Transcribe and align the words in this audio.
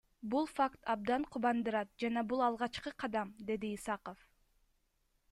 Бул 0.33 0.45
факт 0.59 0.87
абдан 0.93 1.25
кубандырат 1.35 1.91
жана 2.03 2.23
бул 2.31 2.41
алгачкы 2.45 2.93
кадам,— 3.03 3.33
деди 3.51 3.69
Исаков. 3.75 4.25